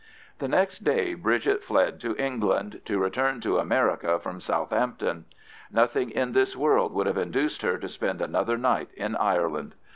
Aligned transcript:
The 0.39 0.47
next 0.47 0.79
day 0.79 1.13
Bridget 1.13 1.63
fled 1.63 1.99
to 1.99 2.15
England, 2.17 2.81
to 2.85 2.97
return 2.97 3.39
to 3.41 3.59
America 3.59 4.17
from 4.17 4.39
Southampton. 4.39 5.25
Nothing 5.71 6.09
in 6.09 6.31
this 6.31 6.57
world 6.57 6.91
would 6.95 7.05
have 7.05 7.17
induced 7.19 7.61
her 7.61 7.77
to 7.77 7.87
spend 7.87 8.19
another 8.19 8.57
night 8.57 8.89
in 8.95 9.15
Ireland. 9.15 9.75